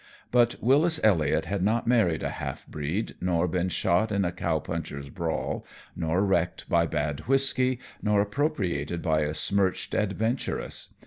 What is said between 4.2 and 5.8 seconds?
a cow punchers' brawl,